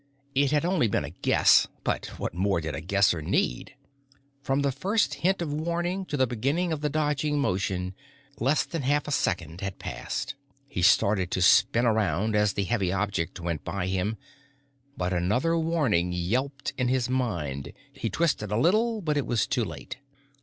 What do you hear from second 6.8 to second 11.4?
the dodging motion, less than half a second had passed. He started